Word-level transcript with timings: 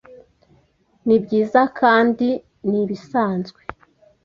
Nibyiza 1.05 1.61
kandi 1.79 2.27
nibisanzwe. 2.69 3.61